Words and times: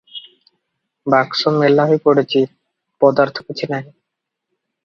ବାକ୍ସ 1.13 1.53
ମେଲା 1.59 1.85
ହୋଇ 1.91 2.01
ପଡ଼ିଛି- 2.09 2.43
ପଦାର୍ଥ 3.05 3.47
କିଛି 3.51 3.73
ନାହିଁ। 3.75 3.91